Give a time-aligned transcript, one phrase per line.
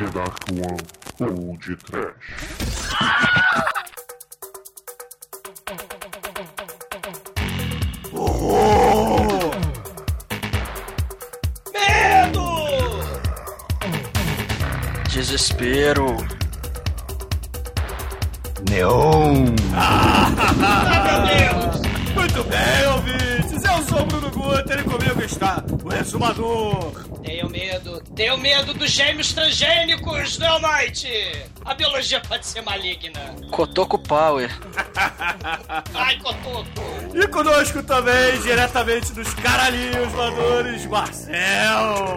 [0.00, 0.78] The Dark One
[1.20, 2.14] ou de Trash.
[15.10, 16.16] Desespero.
[18.70, 19.54] Neon.
[19.74, 20.30] Ah,
[21.04, 22.14] meu Deus!
[22.14, 23.64] Muito bem, ouvintes!
[23.64, 27.19] Eu sou o Bruno Guter e comigo está o Resumador.
[27.30, 31.46] Tenho medo, tenho medo dos gêmeos transgênicos do Almighty!
[31.64, 33.20] A biologia pode ser maligna.
[33.52, 34.50] Cotoco Power.
[35.94, 36.66] Ai, Cotoco!
[37.14, 42.16] E conosco também, diretamente dos caralhinhos voadores, Marcel!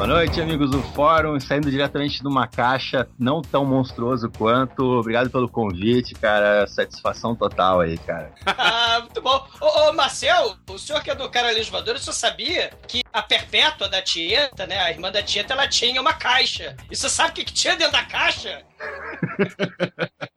[0.00, 1.38] Boa noite, amigos do fórum.
[1.38, 4.82] Saindo diretamente de uma caixa não tão monstruoso quanto.
[4.82, 6.66] Obrigado pelo convite, cara.
[6.66, 8.32] Satisfação total aí, cara.
[8.46, 9.46] ah, muito bom.
[9.60, 13.22] Ô, ô, Marcel, o senhor que é do Caralhinhos Voadores, o senhor sabia que a
[13.22, 16.76] Perpétua da Tieta, né, a irmã da Tieta, ela tinha uma caixa.
[16.90, 18.62] E você sabe o que, que tinha dentro da caixa?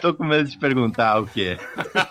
[0.00, 1.58] Tô com medo de perguntar o quê.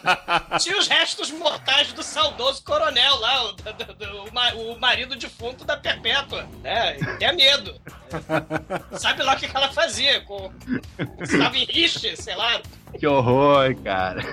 [0.59, 5.65] Tinha os restos mortais do saudoso coronel lá, o, do, do, o, o marido defunto
[5.65, 6.47] da Perpétua.
[6.63, 7.80] É, tenha medo.
[8.97, 10.21] Sabe lá o que ela fazia?
[10.21, 10.52] Com,
[11.21, 12.61] estava em riche, sei lá.
[12.97, 14.23] Que horror, cara.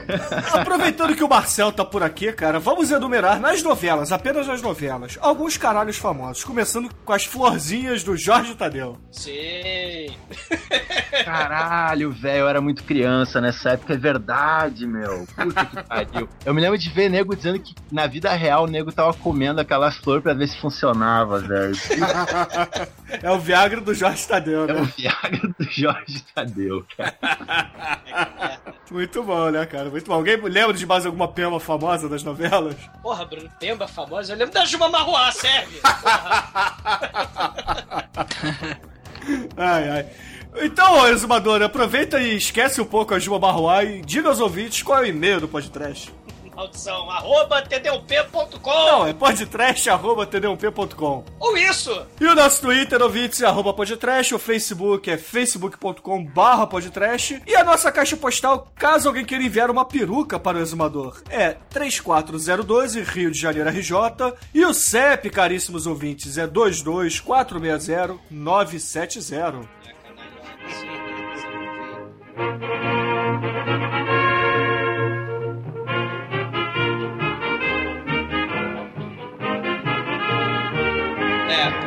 [0.52, 5.18] Aproveitando que o Marcel tá por aqui, cara, vamos enumerar nas novelas, apenas nas novelas,
[5.20, 8.96] alguns caralhos famosos, começando com as florzinhas do Jorge Tadeu.
[9.12, 10.16] Sim.
[11.24, 15.26] Caralho, velho, eu era muito criança nessa época, é verdade, meu.
[15.36, 16.28] Puta que pariu.
[16.44, 19.60] Eu me lembro de ver nego dizendo que na vida real o nego tava comendo
[19.60, 21.76] aquela flor pra ver se funcionava, velho.
[23.22, 24.74] É o Viagra do Jorge Tadeu, né?
[24.76, 27.16] É o Viagra do Jorge Tadeu, cara.
[28.90, 29.90] Muito bom, né, cara?
[29.90, 30.14] Muito bom.
[30.14, 32.76] Alguém lembra de mais alguma pema famosa das novelas?
[33.02, 34.32] Porra, Bruno, pemba famosa?
[34.32, 35.80] Eu lembro da Juma Marruá, serve.
[39.56, 40.06] ai, ai.
[40.62, 44.98] Então, exumador, aproveita e esquece um pouco a Juma Marruá e diga aos ouvintes qual
[44.98, 46.12] é o e-mail do podcast
[46.56, 48.86] maldição, arroba tdump.com.
[48.86, 51.24] Não, é podtrash, arroba tdump.com.
[51.38, 52.06] Ou isso.
[52.18, 57.42] E o nosso Twitter, ouvintes, é arroba podtrash, o Facebook é facebook.com barra podtrash.
[57.46, 61.56] E a nossa caixa postal, caso alguém queira enviar uma peruca para o exumador, é
[61.70, 63.92] 34012, Rio de Janeiro, RJ.
[64.54, 69.68] E o CEP, caríssimos ouvintes, é 22460 970.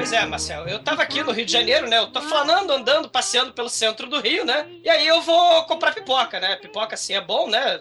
[0.10, 0.68] Pois é, Marcel.
[0.68, 2.00] Eu tava aqui no Rio de Janeiro, né?
[2.00, 4.68] Eu tô flanando, andando, passeando pelo centro do Rio, né?
[4.84, 6.56] E aí eu vou comprar pipoca, né?
[6.56, 7.80] Pipoca assim é bom, né?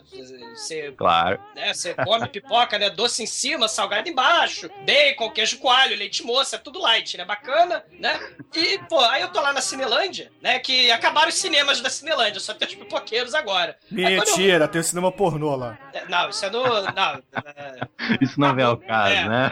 [0.55, 1.41] Você, claro.
[1.57, 1.73] Né?
[1.73, 2.91] Você come pipoca, né?
[2.91, 7.25] Doce em cima, salgado embaixo, bacon, queijo coalho, leite moça, é tudo light, né?
[7.25, 8.21] Bacana, né?
[8.55, 10.59] E, pô, aí eu tô lá na Cinelândia, né?
[10.59, 13.79] Que acabaram os cinemas da Cinelândia, só tem os pipoqueiros agora.
[13.91, 14.69] Mentira, eu...
[14.69, 15.79] tem o cinema pornô lá.
[15.95, 16.63] É, não, isso é no.
[16.63, 17.23] Não,
[17.57, 18.19] é...
[18.21, 19.29] Isso não é o caso, é.
[19.29, 19.51] né?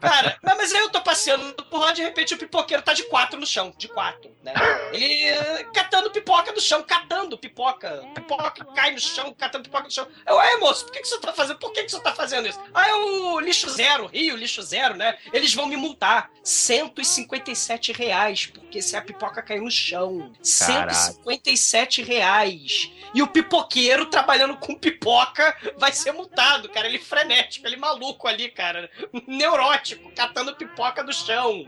[0.00, 3.40] Cara, mas aí eu tô passeando por lá, de repente o pipoqueiro tá de quatro
[3.40, 4.52] no chão, de quatro, né?
[4.92, 8.04] Ele uh, catando pipoca no chão, catando pipoca.
[8.14, 10.06] Pipoca cai no chão, catando pipoca no chão.
[10.26, 11.58] Eu, é, moço, por que, que você tá fazendo?
[11.58, 12.60] Por que, que você tá fazendo isso?
[12.74, 15.16] Ah, é o lixo zero, Rio, lixo zero, né?
[15.32, 16.30] Eles vão me multar.
[16.44, 20.32] 157 reais, porque se a pipoca caiu no chão.
[20.58, 20.94] Caraca.
[20.94, 22.92] 157 reais.
[23.14, 26.86] E o pipoqueiro trabalhando com pipoca vai ser multado, cara.
[26.86, 28.90] Ele frenético, ele maluco ali, cara.
[29.26, 31.64] Neurótico, catando pipoca do chão.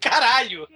[0.00, 0.66] Caralho!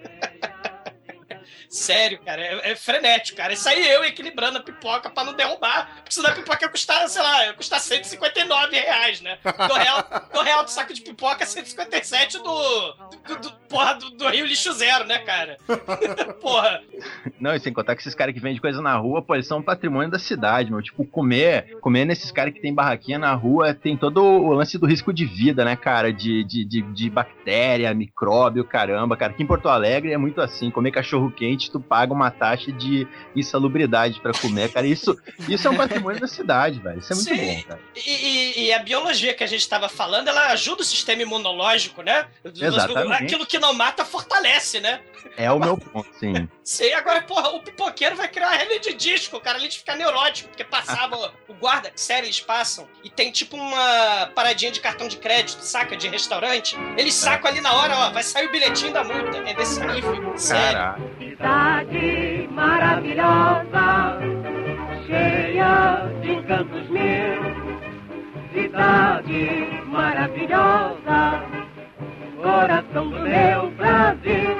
[1.69, 3.53] Sério, cara, é, é, frenético, cara.
[3.53, 5.97] Isso aí eu equilibrando a pipoca pra não derrubar.
[5.97, 9.39] Porque senão a pipoca ia custar, sei lá, ia custar 159 reais, né?
[9.45, 12.43] Do real, do real do saco de pipoca, 157 do.
[12.43, 15.59] do, do porra, do, do, Rio Lixo Zero, né, cara?
[16.41, 16.81] porra.
[17.39, 19.59] Não, e sem contar que esses caras que vendem coisa na rua, pô, eles são
[19.59, 20.81] um patrimônio da cidade, meu.
[20.81, 24.87] Tipo, comer, comer nesses caras que tem barraquinha na rua tem todo o lance do
[24.87, 26.11] risco de vida, né, cara?
[26.11, 29.33] De, de, de, de bactéria, micróbio, caramba, cara.
[29.33, 33.07] Aqui em Porto Alegre é muito assim, comer cachorro quente tu paga uma taxa de
[33.35, 34.87] insalubridade para comer, cara.
[34.87, 35.17] Isso,
[35.49, 36.99] isso é um patrimônio da cidade, velho.
[36.99, 37.55] Isso é muito Sim.
[37.55, 37.81] bom, cara.
[37.97, 42.03] E, e, e, a biologia que a gente estava falando, ela ajuda o sistema imunológico,
[42.03, 42.27] né?
[42.45, 43.25] Exatamente.
[43.25, 45.01] Aquilo que não mata fortalece, né?
[45.37, 46.49] É o meu ponto, sim.
[46.69, 49.97] Sim, agora, porra, o pipoqueiro vai criar uma rede de disco, cara, ali de ficar
[49.97, 51.17] neurótico, porque passava
[51.49, 55.97] o guarda, sério, eles passam, e tem tipo uma paradinha de cartão de crédito, saca,
[55.97, 56.77] de restaurante.
[56.99, 59.39] Eles sacam ali na hora, ó, vai sair o bilhetinho da multa.
[59.39, 60.79] É desse nível, sério.
[60.79, 64.19] Caraca cidade maravilhosa,
[65.07, 67.57] cheia de encantos meus.
[68.53, 71.45] Cidade maravilhosa,
[72.43, 74.59] coração do meu Brasil.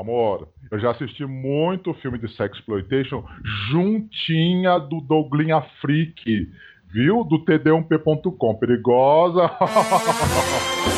[0.00, 3.22] Amor, eu já assisti muito filme de sexploitation
[3.70, 6.50] juntinha do Douglinha Freak,
[6.90, 7.24] viu?
[7.24, 8.54] Do td1p.com.
[8.54, 9.50] Perigosa!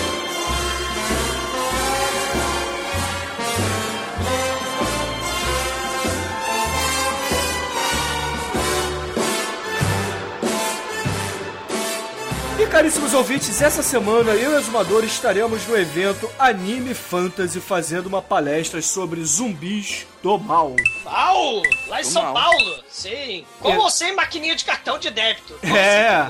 [12.90, 18.20] caríssimos ouvintes, essa semana eu e o Exumador estaremos no evento Anime Fantasy fazendo uma
[18.20, 20.74] palestra sobre zumbis do mal.
[21.04, 21.62] Paulo!
[21.88, 22.34] Lá em Do São mal.
[22.34, 22.74] Paulo!
[22.88, 23.44] Sim!
[23.60, 23.78] Com É.
[23.78, 25.54] ou sem maquininha de cartão de débito.
[25.60, 26.28] Como É.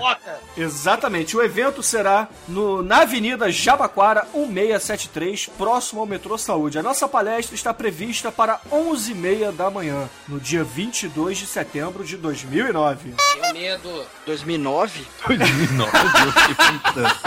[0.56, 6.78] Exatamente, o evento será no, na Avenida Jabaquara 1673, próximo ao metrô Saúde.
[6.78, 12.16] A nossa palestra está prevista para 11h30 da manhã, no dia 22 de setembro de
[12.16, 13.14] 2009.
[13.32, 14.06] Tenho medo.
[14.26, 15.06] 2009?
[15.26, 17.20] 2009, eu fiquei pensando.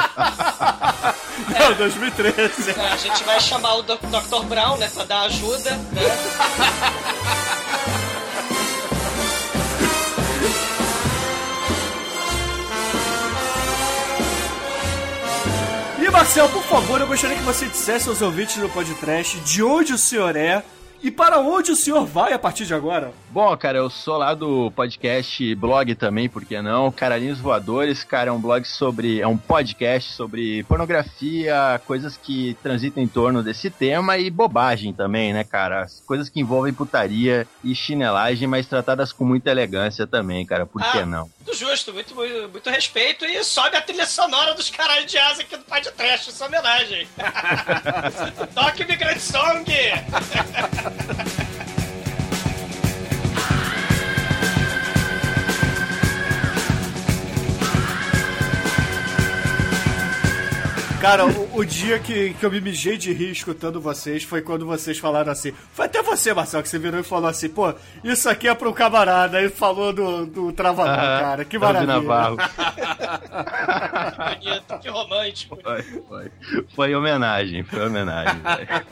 [1.59, 2.71] Não, 2013.
[2.71, 4.43] É, A gente vai chamar o Dr.
[4.47, 6.01] Brown, né, pra dar ajuda, né?
[15.99, 19.93] E Marcel, por favor, eu gostaria que você dissesse aos ouvintes do podcast de onde
[19.93, 20.63] o senhor é
[21.03, 23.11] e para onde o senhor vai a partir de agora.
[23.29, 26.91] Bom, cara, eu sou lá do podcast blog também, por que não?
[26.91, 29.19] Caralhinhos Voadores, cara, é um blog sobre.
[29.19, 35.33] É um podcast sobre pornografia, coisas que transitam em torno desse tema e bobagem também,
[35.33, 35.87] né, cara?
[36.05, 40.99] Coisas que envolvem putaria e chinelagem, mas tratadas com muita elegância também, cara, por que
[40.99, 41.05] Ah.
[41.05, 41.29] não?
[41.45, 45.41] Muito justo, muito, muito, muito respeito e sobe a trilha sonora dos caralhos de asa
[45.41, 47.05] aqui do Pai de Trash, essa homenagem.
[48.55, 49.65] Toque Migrant Song!
[61.03, 64.65] Cara, o, o dia que, que eu me mijei de rir escutando vocês foi quando
[64.65, 65.51] vocês falaram assim.
[65.73, 67.73] Foi até você, Marcel, que você virou e falou assim: pô,
[68.05, 69.37] isso aqui é pro camarada.
[69.37, 71.43] Aí falou do, do Travador, Ah, cara.
[71.43, 71.95] Que maravilha.
[71.95, 72.37] Navarro.
[72.37, 72.47] Que
[74.47, 75.59] bonito, que romântico.
[75.61, 76.31] Foi, foi.
[76.73, 78.39] Foi homenagem, foi homenagem.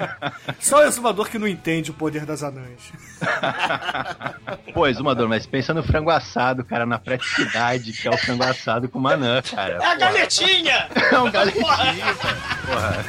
[0.60, 2.92] Só o exumador que não entende o poder das anãs.
[4.74, 8.90] Pô, Exumador, mas pensa no frango assado, cara, na praticidade que é o frango assado
[8.90, 9.78] com manã, cara.
[9.82, 10.88] É a galetinha!
[11.12, 11.66] É um galetinho,
[12.02, 13.06] velho.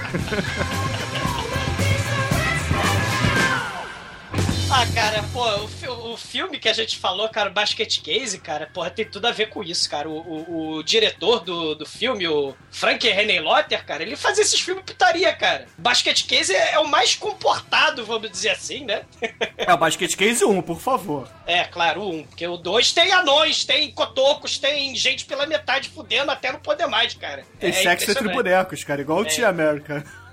[4.74, 5.44] Ah, cara, pô,
[5.90, 9.30] o, o filme que a gente falou, cara, Basket Case, cara, porra, tem tudo a
[9.30, 10.08] ver com isso, cara.
[10.08, 14.58] O, o- o diretor do, do filme, o Frank René Lotter, cara, ele fazia esses
[14.58, 15.66] filmes putaria, cara.
[15.76, 19.02] Basket Case é, é o mais comportado, vamos dizer assim, né?
[19.58, 21.28] É o Basket Case 1, por favor.
[21.46, 26.30] É, claro, um, porque o dois tem anões, tem cotocos, tem gente pela metade fudendo
[26.32, 27.44] até não poder mais, cara.
[27.60, 30.02] Tem é sexo entre bonecos, cara, igual o Tia América.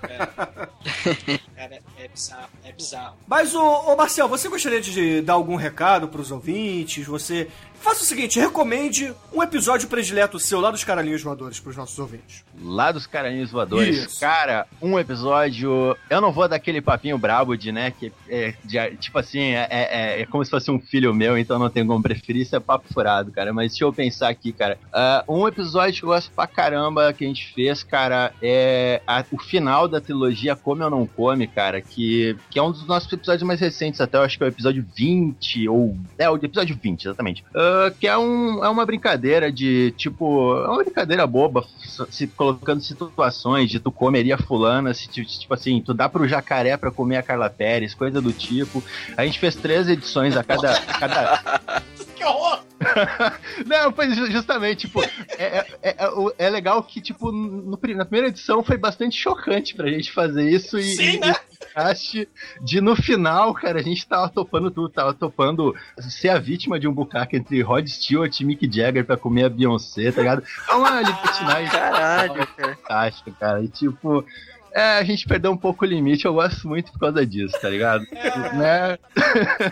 [1.54, 3.16] Cara, é bizarro, é bizarro.
[3.26, 7.06] Mas, ô, ô Marcel, você gostaria de dar algum recado pros ouvintes?
[7.06, 7.48] Você.
[7.80, 12.44] Faça o seguinte, recomende um episódio predileto seu lá dos Caralhinhos Voadores pros nossos ouvintes.
[12.62, 13.96] Lá dos Caranhos Voadores.
[13.96, 14.20] Isso.
[14.20, 15.96] Cara, um episódio.
[16.10, 17.90] Eu não vou dar aquele papinho brabo de, né?
[17.90, 21.58] Que é, de- tipo assim, é, é, é como se fosse um filho meu, então
[21.58, 22.42] não tenho como preferir.
[22.42, 23.50] Isso é papo furado, cara.
[23.50, 24.78] Mas deixa eu pensar aqui, cara.
[24.92, 29.24] Ah, um episódio que eu gosto pra caramba que a gente fez, cara, é a-
[29.32, 31.80] o final da trilogia Come ou Não Come, cara.
[31.90, 34.48] Que, que é um dos nossos episódios mais recentes, até eu acho que é o
[34.48, 35.96] episódio 20, ou.
[36.18, 37.44] É, o episódio 20, exatamente.
[37.54, 41.64] Ah, que é, um, é uma brincadeira de, tipo, é uma brincadeira boba,
[42.10, 46.76] se colocando situações de tu comeria fulana, se, ti- tipo assim, tu dá pro jacaré
[46.76, 48.82] pra comer a Carla Pérez, coisa do tipo.
[49.16, 50.72] A gente fez três edições a cada.
[50.72, 51.82] a cada...
[52.20, 52.60] Que horror!
[53.66, 55.08] Não, ju- justamente, tipo, é,
[55.38, 55.96] é, é,
[56.38, 60.78] é legal que, tipo, no na primeira edição foi bastante chocante pra gente fazer isso
[60.78, 60.82] e.
[60.82, 61.34] Sim, e- né?
[61.74, 62.26] Acho
[62.62, 66.88] de no final, cara, a gente tava topando tudo, tava topando ser a vítima de
[66.88, 70.42] um bucaque entre Rod Stewart e Mick Jagger pra comer a Beyoncé, tá ligado?
[70.68, 72.76] É uma libertinagem Caralho, cara.
[72.76, 73.62] fantástica, cara.
[73.62, 74.24] E tipo,
[74.72, 77.68] é, a gente perdeu um pouco o limite, eu gosto muito por causa disso, tá
[77.68, 78.04] ligado?
[78.50, 78.98] Né?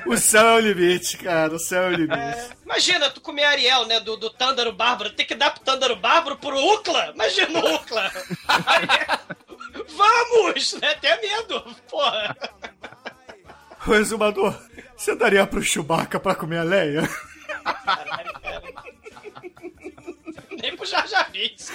[0.06, 2.50] O céu é o limite, cara, o céu é o limite.
[2.64, 6.36] Imagina, tu comer Ariel, né, do, do Tândaro Bárbaro, tem que dar pro Tândaro Bárbaro
[6.36, 7.12] pro Ucla?
[7.14, 8.10] Imagina o Ucla!
[9.88, 10.74] Vamos!
[10.74, 10.90] Né?
[10.90, 12.36] Até medo, porra!
[13.86, 14.58] Ô, exumador,
[14.96, 17.08] você daria pro Chewbacca pra comer a Leia?
[17.84, 18.47] Caralho, cara.
[20.68, 21.72] Nem pro Jar Jar Binks.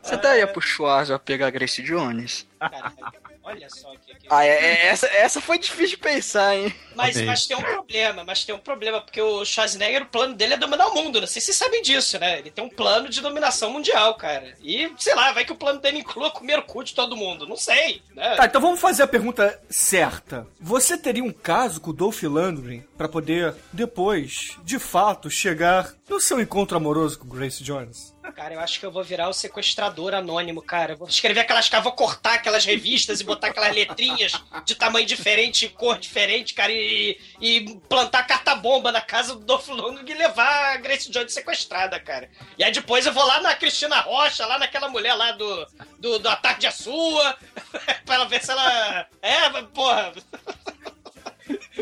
[0.00, 2.46] Você daria pro Schwarza pegar a Grace Jones?
[2.60, 3.29] Caralho.
[3.50, 4.14] Olha só que.
[4.14, 6.74] que- Ah, é, é- essa, essa foi difícil de pensar, hein?
[6.94, 7.26] Mas, Ok.
[7.26, 10.56] mas tem um problema, mas tem um problema, porque o Schwarzenegger, o plano dele é
[10.56, 11.20] dominar o mundo.
[11.20, 12.38] Não sei se vocês sabem disso, né?
[12.38, 14.54] Ele tem um plano de dominação mundial, cara.
[14.62, 17.46] E, sei lá, vai que o plano dele inclua comer o cu de todo mundo.
[17.46, 18.34] Não sei, né?
[18.36, 20.46] Tá, então vamos fazer a pergunta certa.
[20.60, 26.20] Você teria um caso com o Dolph Lundgren pra poder, depois, de fato, chegar no
[26.20, 28.14] seu encontro amoroso com Grace Jones?
[28.34, 30.94] Cara, eu acho que eu vou virar o sequestrador anônimo, cara.
[30.94, 31.68] Vou escrever aquelas.
[31.82, 34.32] Vou cortar aquelas revistas e botar aquelas letrinhas
[34.64, 40.14] de tamanho diferente, cor diferente, cara, e, e plantar carta-bomba na casa do Dolph Lundgren
[40.14, 42.30] e levar a Grace Jones sequestrada, cara.
[42.58, 45.66] E aí depois eu vou lá na Cristina Rocha, lá naquela mulher lá do,
[45.98, 47.36] do, do A Sua,
[48.04, 49.06] pra ela ver se ela.
[49.22, 50.12] É, porra.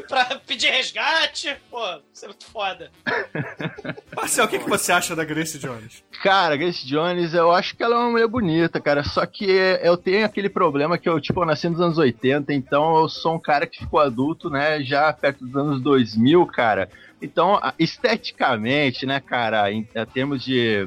[0.09, 1.57] pra pedir resgate.
[1.71, 2.91] Pô, isso é muito foda.
[4.15, 6.03] Marcel, o que, que você acha da Grace Jones?
[6.23, 9.03] Cara, Grace Jones, eu acho que ela é uma mulher bonita, cara.
[9.05, 9.45] Só que
[9.83, 13.35] eu tenho aquele problema que eu, tipo, eu nasci nos anos 80, então eu sou
[13.35, 16.89] um cara que ficou adulto, né, já perto dos anos 2000, cara.
[17.21, 20.85] Então, esteticamente, né, cara, em, em, termos de.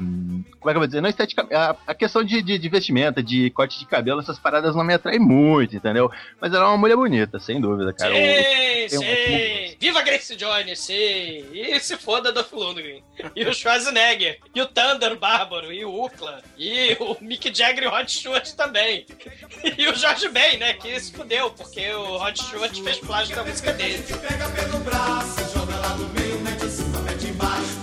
[0.58, 1.00] Como é que eu vou dizer?
[1.00, 1.54] Não esteticamente.
[1.54, 4.94] A, a questão de, de, de, vestimenta, de corte de cabelo, essas paradas não me
[4.94, 6.10] atraem muito, entendeu?
[6.40, 8.14] Mas ela é uma mulher bonita, sem dúvida, cara.
[8.14, 8.98] Sim, sim.
[8.98, 9.76] Um...
[9.78, 11.44] Viva Grace Jones, sim.
[11.52, 13.02] E se foda do Lundgren.
[13.34, 14.38] E o Schwarzenegger.
[14.54, 15.72] E o Thunder Bárbaro.
[15.72, 16.42] E o Ukla.
[16.56, 19.06] E o Mick Jagger e o Rod Stewart também.
[19.76, 20.74] E o George Ben, né?
[20.74, 24.02] Que se fudeu, porque o Rod Stewart fez plágio da música dele.
[24.02, 26.21] Pega pelo braço, joga lá no meio.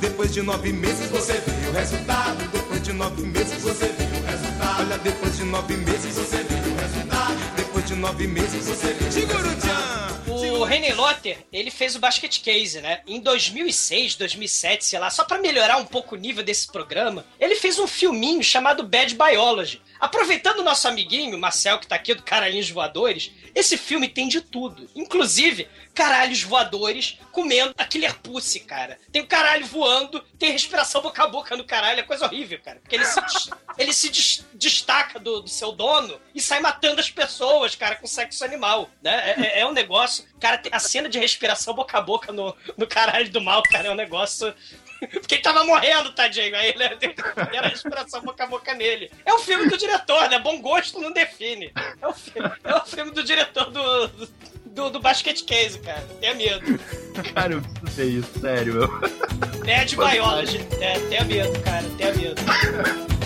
[0.02, 2.52] Depois de nove meses você vê o resultado.
[2.52, 4.82] Depois de nove meses você vê o resultado.
[4.82, 7.56] Olha, depois de nove meses você vê o resultado.
[7.58, 10.10] Depois de nove meses você vê o resultado.
[10.60, 13.02] O René Lotter, ele fez o Basket Case, né?
[13.08, 17.56] Em 2006, 2007, sei lá, só para melhorar um pouco o nível desse programa, ele
[17.56, 19.82] fez um filminho chamado Bad Biology.
[20.00, 24.40] Aproveitando o nosso amiguinho, Marcel, que tá aqui do Caralhinhos Voadores, esse filme tem de
[24.40, 24.90] tudo.
[24.96, 28.98] Inclusive, caralhos voadores comendo a Killer Pussy, cara.
[29.12, 32.80] Tem o caralho voando, tem respiração boca a boca no caralho, é coisa horrível, cara.
[32.80, 33.20] Porque ele se,
[33.78, 38.08] ele se des destaca do, do, seu dono e sai matando as pessoas, cara, com
[38.08, 39.32] sexo animal, né?
[39.32, 40.24] É, é, é um negócio...
[40.40, 43.92] Cara, a cena de respiração boca a boca no, no caralho do mal, cara, é
[43.92, 44.54] um negócio
[45.08, 46.56] porque ele tava morrendo, tadinho.
[46.56, 46.84] Aí ele
[47.56, 49.12] era a respiração boca a boca nele.
[49.26, 50.40] É o filme do diretor, né?
[50.40, 51.72] Bom gosto não define.
[52.02, 54.08] É o filme, é o filme do diretor do,
[54.66, 56.08] do, do Basket Case, cara.
[56.20, 56.80] Tenha medo.
[57.34, 58.88] Cara, eu preciso ver isso, sério, meu.
[59.66, 60.60] Bad Biology.
[60.80, 61.86] É, tenha medo, cara.
[61.98, 63.19] Tenha medo.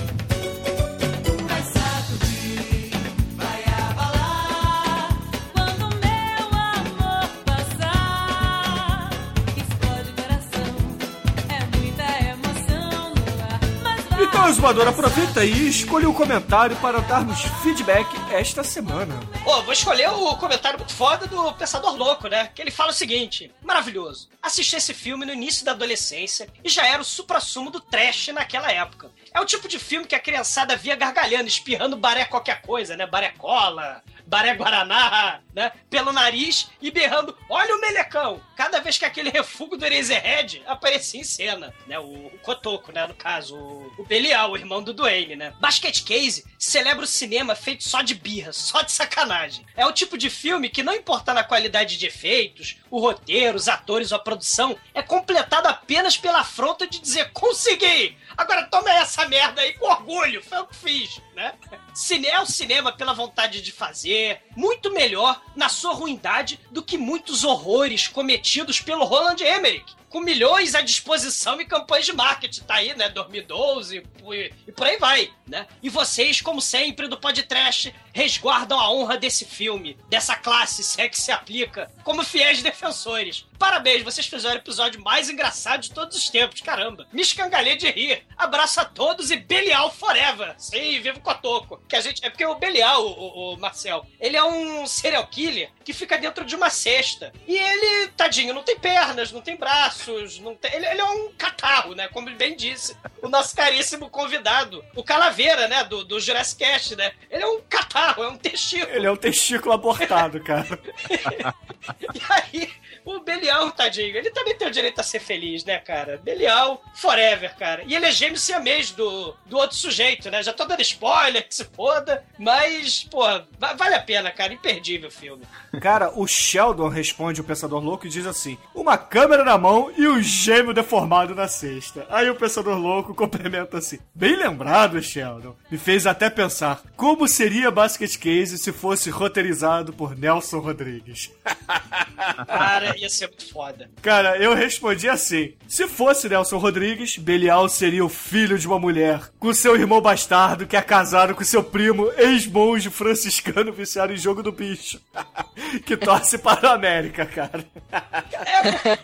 [14.43, 19.17] Então, Exumador, aproveita e escolha o um comentário para darmos feedback esta semana.
[19.45, 22.51] Vou escolher o comentário muito foda do Pensador Louco, né?
[22.53, 24.27] Que ele fala o seguinte: maravilhoso.
[24.41, 28.69] Assisti esse filme no início da adolescência e já era o supra-sumo do trash naquela
[28.69, 29.09] época.
[29.33, 33.07] É o tipo de filme que a criançada via gargalhando, espirrando baré qualquer coisa, né?
[33.07, 35.71] Baré cola, Baré Guaraná, né?
[35.89, 38.41] Pelo nariz e berrando: Olha o melecão!
[38.55, 41.99] Cada vez que aquele refúgio do Eraserhead aparecia em cena, né?
[41.99, 43.05] O, o Cotoco, né?
[43.05, 45.53] No caso, o, o Belial, o irmão do Duane, né?
[45.59, 49.65] Basket Case celebra o cinema feito só de birra, só de sacanagem.
[49.75, 53.67] É o tipo de filme que, não importa na qualidade de efeitos, o roteiro, os
[53.67, 58.17] atores ou a produção, é completado apenas pela afronta de dizer: Consegui!
[58.35, 61.53] Agora toma essa merda aí com orgulho, foi o que fiz, né?
[61.93, 66.97] Cine é o cinema pela vontade de fazer, muito melhor na sua ruindade do que
[66.97, 72.61] muitos horrores cometidos pelo Roland Emmerich com milhões à disposição e campanhas de marketing.
[72.61, 73.09] Tá aí, né?
[73.09, 75.65] 2012 e, e por aí vai, né?
[75.81, 81.09] E vocês, como sempre, do podcast, resguardam a honra desse filme, dessa classe, se é
[81.09, 83.47] que se aplica, como fiéis defensores.
[83.57, 87.07] Parabéns, vocês fizeram o episódio mais engraçado de todos os tempos, caramba.
[87.11, 88.23] Me escangalhei de rir.
[88.37, 90.53] Abraço a todos e Belial forever.
[90.59, 91.81] Sim, Cotoco.
[91.87, 92.23] Que a gente.
[92.23, 96.45] É porque o Belial, o, o, Marcel, ele é um serial killer que fica dentro
[96.45, 97.33] de uma cesta.
[97.47, 100.73] E ele, tadinho, não tem pernas, não tem braços, não tem.
[100.73, 102.07] Ele, ele é um catarro, né?
[102.09, 102.95] Como ele bem disse.
[103.21, 104.83] O nosso caríssimo convidado.
[104.95, 105.83] O Calaveira, né?
[105.83, 107.13] Do, do Jurassic Cast, né?
[107.31, 108.95] Ele é um catarro, é um testículo.
[108.95, 110.79] Ele é um testículo abortado, cara.
[112.13, 112.73] e aí,
[113.05, 116.19] o Belial, tadinho, ele também tem o direito a ser feliz, né, cara?
[116.23, 117.83] Belial, forever, cara.
[117.85, 120.41] E ele é gêmeo siamês do, do outro sujeito, né?
[120.43, 122.23] Já tô dando spoiler, que se foda.
[122.37, 123.23] Mas, pô,
[123.59, 124.53] vale a pena, cara.
[124.53, 125.43] Imperdível o filme.
[125.81, 130.07] Cara, o Sheldon responde o Pensador Louco e diz assim: uma câmera na mão e
[130.07, 132.05] um gêmeo deformado na cesta.
[132.09, 135.55] Aí o Pensador Louco complementa assim: bem lembrado, Sheldon.
[135.69, 141.31] Me fez até pensar como seria Basket Case se fosse roteirizado por Nelson Rodrigues.
[142.47, 143.89] Cara, ia, ia ser muito foda.
[144.01, 149.29] Cara, eu respondi assim: se fosse Nelson Rodrigues, Belial seria o filho de uma mulher,
[149.39, 154.43] com seu irmão bastardo que é casado com seu primo, ex-monge franciscano viciado em jogo
[154.43, 154.99] do bicho,
[155.85, 157.65] que torce para a América, cara.
[157.93, 158.97] É,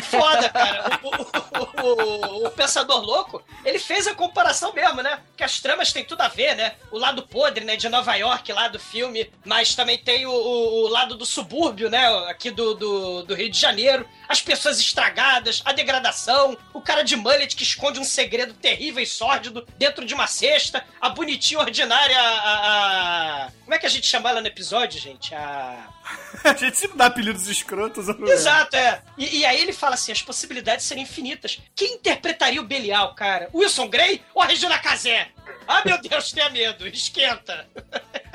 [0.00, 1.00] foda, cara.
[1.02, 5.18] O, o- o- o Pensador Louco, ele fez a comparação mesmo, né?
[5.36, 6.74] Que as tramas têm tudo a ver, né?
[6.90, 11.14] O lado podre, né, de Nova York lá do filme, mas também tem o, lado
[11.16, 12.06] do subúrbio, né?
[12.28, 14.06] Aqui do, do, do Rio de Janeiro.
[14.28, 19.06] As pessoas estragadas, a degradação, o cara de mullet que esconde um segredo terrível e
[19.06, 24.06] sórdido dentro de uma cesta, a bonitinha ordinária, a, a- Como é que a gente
[24.06, 25.34] chama ela no episódio, gente?
[25.34, 25.88] A...
[26.44, 28.08] A gente sempre dá apelidos escrotos.
[28.08, 28.26] eu não.
[28.34, 29.02] Exato, é.
[29.16, 31.60] E, e aí ele fala assim: as possibilidades seriam infinitas.
[31.74, 33.48] Quem interpretaria o Belial, cara?
[33.54, 35.28] Wilson Grey ou a Regina Casé?
[35.66, 37.66] Ah, meu Deus, tenha medo, esquenta.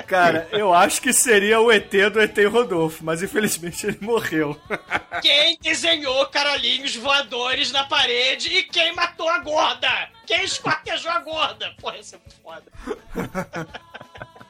[0.07, 4.59] Cara, eu acho que seria o ET do ET Rodolfo, mas infelizmente ele morreu.
[5.21, 10.09] Quem desenhou caralhinhos voadores na parede e quem matou a gorda?
[10.25, 11.73] Quem esquartejou a gorda?
[11.79, 12.71] Porra, isso é foda.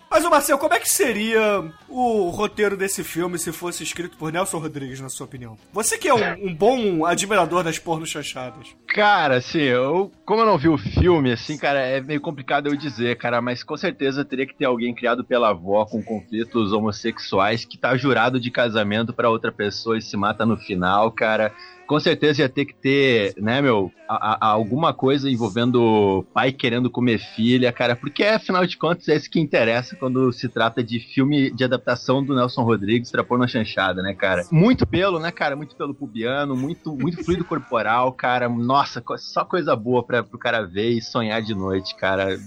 [0.10, 4.32] Mas, ô Marcel, como é que seria o roteiro desse filme se fosse escrito por
[4.32, 5.58] Nelson Rodrigues, na sua opinião?
[5.72, 8.76] Você que é um, um bom admirador das porno chanchadas.
[8.88, 12.76] Cara, assim, eu, como eu não vi o filme, assim, cara, é meio complicado eu
[12.76, 17.64] dizer, cara, mas com certeza teria que ter alguém criado pela avó com conflitos homossexuais
[17.64, 21.54] que tá jurado de casamento pra outra pessoa e se mata no final, cara.
[21.90, 26.88] Com certeza ia ter que ter, né, meu, a- a- alguma coisa envolvendo pai querendo
[26.88, 31.00] comer filha, cara, porque afinal de contas é isso que interessa quando se trata de
[31.00, 34.46] filme de adaptação do Nelson Rodrigues pra pôr na chanchada, né, cara?
[34.52, 35.56] Muito pelo, né, cara?
[35.56, 38.48] Muito pelo pubiano, muito, muito fluido corporal, cara.
[38.48, 42.40] Nossa, só coisa boa pra, pro cara ver e sonhar de noite, cara.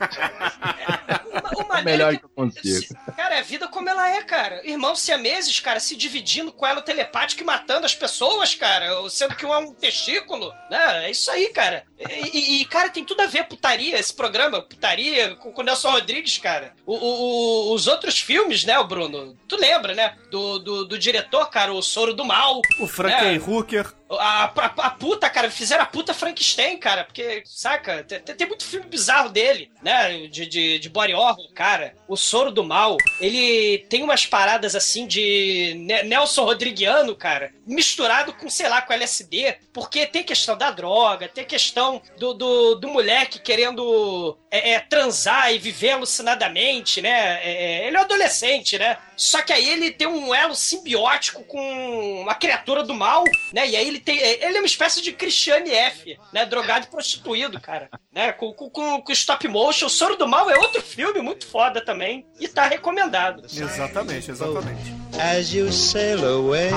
[1.54, 2.94] O, maneiro melhor é que eu consigo.
[3.16, 4.60] Cara, é a vida como ela é, cara.
[4.64, 8.88] Irmãos siameses, cara, se dividindo com ela telepático e matando as pessoas, cara.
[9.10, 11.06] Sendo que um é um testículo, né?
[11.06, 11.84] É isso aí, cara.
[11.98, 15.64] E, e- e, cara, tem tudo a ver putaria, esse programa, putaria, com com o
[15.64, 16.72] Nelson Rodrigues, cara.
[16.86, 19.36] O- o- o- os outros filmes, né, o Bruno?
[19.48, 20.14] Tu lembra, né?
[20.30, 22.60] Do, do, do diretor, cara, o Soro do Mal.
[22.78, 23.38] O Franken É.
[23.38, 23.92] Hooker.
[24.10, 28.64] A, a, a puta, cara, fizeram a puta Frankenstein, cara, porque, saca, tem, tem muito
[28.64, 31.94] filme bizarro dele, né, de, de, de body horror, cara.
[32.06, 38.32] O Soro do Mal, ele tem umas paradas, assim, de Ne- Nelson Rodriguiano, cara, misturado
[38.32, 42.88] com, sei lá, com LSD, porque tem questão da droga, tem questão do, do, do
[42.88, 48.78] moleque querendo é, é, transar e viver alucinadamente, né, É, é, ele é um adolescente,
[48.78, 53.68] né, só que aí ele tem um elo simbiótico com uma criatura do mal, né?
[53.68, 54.16] E aí ele tem.
[54.16, 56.46] Ele é uma espécie de Christiane F, né?
[56.46, 57.90] Drogado e prostituído, cara.
[58.12, 58.30] Né?
[58.30, 59.86] Com, com, com, com stop motion.
[59.86, 62.24] O Soro do Mal é outro filme muito foda também.
[62.38, 63.44] E tá recomendado.
[63.44, 64.94] Exatamente, exatamente.
[65.18, 66.70] As you sail away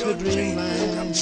[0.00, 1.14] to dreamland,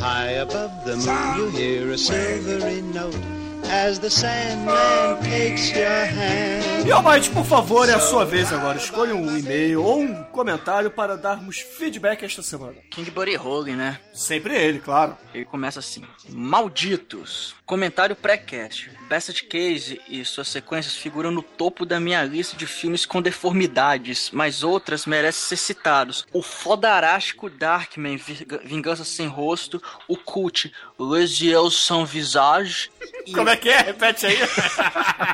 [0.00, 6.86] high above the moon you hear a silvery note as the Sandman takes your hand.
[6.86, 8.78] E Almighty, por favor, é a sua vez agora.
[8.78, 12.76] Escolha um e-mail ou um comentário para darmos feedback esta semana.
[12.90, 14.00] King Body Hogan, né?
[14.12, 15.16] Sempre ele, claro.
[15.34, 17.54] Ele começa assim: Malditos!
[17.70, 18.90] Comentário pré-cast.
[19.08, 24.28] Basset Case e suas sequências figuram no topo da minha lista de filmes com deformidades,
[24.32, 26.26] mas outras merecem ser citados.
[26.32, 32.90] O fodarástico Darkman, Vinga- Vingança Sem Rosto, o cult Les Yeux Sans Visage
[33.24, 33.82] e Como é que é?
[33.82, 34.36] Repete aí.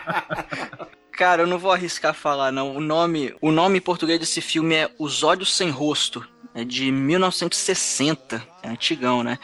[1.13, 2.77] Cara, eu não vou arriscar falar, não.
[2.77, 6.23] O nome, o nome em português desse filme é Os Olhos Sem Rosto.
[6.55, 8.47] É de 1960.
[8.67, 9.39] É antigão, né?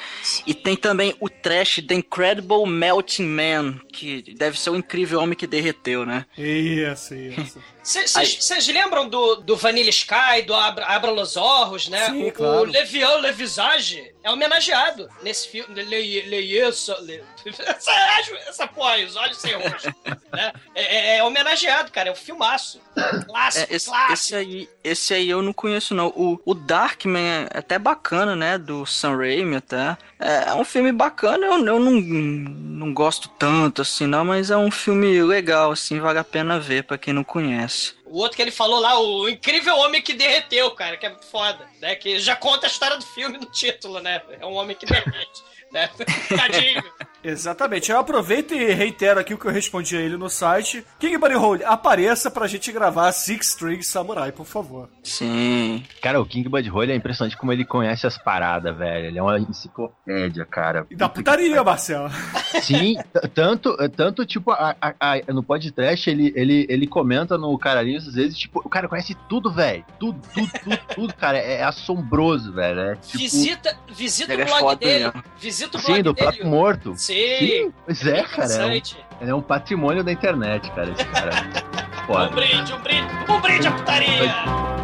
[0.45, 5.37] E tem também o trash The Incredible Melting Man, que deve ser o incrível homem
[5.37, 6.27] que derreteu, né?
[6.37, 7.61] Isso, isso.
[7.83, 12.07] Vocês lembram do, do Vanilla Sky, do Abra, Abra Los Orros, né?
[12.07, 12.61] Sim, o, claro.
[12.61, 15.83] o Levião Levisage é homenageado nesse filme.
[15.83, 17.23] Le, le, essa, le-
[17.67, 17.91] essa,
[18.49, 19.93] essa porra aí, os olhos sem rosto.
[20.33, 20.53] né?
[20.75, 22.09] é, é- é homenageado, cara.
[22.11, 22.81] É um filmaço.
[23.27, 24.13] Clássico, É, esse, clássico.
[24.13, 26.07] esse aí, esse aí eu não conheço, não.
[26.09, 28.59] O, o Darkman é até bacana, né?
[28.59, 29.97] Do Sam Raimi até.
[30.21, 34.57] É, é um filme bacana, eu, eu não, não gosto tanto assim, não, mas é
[34.57, 37.72] um filme legal, assim, vale a pena ver pra quem não conhece.
[38.05, 41.69] O outro que ele falou lá, o incrível homem que derreteu, cara, que é foda,
[41.81, 41.95] né?
[41.95, 44.23] Que já conta a história do filme no título, né?
[44.41, 45.91] É um homem que derrete, né?
[46.37, 46.83] Tadinho.
[47.25, 47.91] Exatamente.
[47.91, 50.85] Eu aproveito e reitero aqui o que eu respondi a ele no site.
[50.99, 54.89] King Bunny Hole, apareça pra gente gravar Six String Samurai, por favor.
[55.03, 55.85] Sim.
[56.01, 59.07] Cara, o King Bud Hole é impressionante como ele conhece as paradas, velho.
[59.07, 60.87] Ele é uma enciclopédia, cara.
[60.91, 62.11] E da putaria, Marcelo.
[62.63, 62.97] Sim,
[63.35, 68.15] tanto, tanto tipo, a, a- a- no podcast ele, ele, ele comenta no Caralhinho às
[68.15, 69.85] vezes, tipo, o cara conhece tudo, velho.
[69.99, 71.39] Tudo, tudo, tudo, tudo, cara.
[71.39, 72.81] É, é assombroso, velho.
[72.81, 75.13] É, tipo, Visita, visita o é blog foda dele.
[75.39, 76.27] Visita o blog Sim, do dele.
[76.27, 76.95] próprio morto.
[76.97, 77.12] Sim.
[77.13, 78.53] Sim, pois é, cara.
[78.53, 78.67] É
[79.27, 81.33] um, é um patrimônio da internet, cara, esse cara.
[82.09, 84.82] Um brinde, um brinde, um brinde à putaria!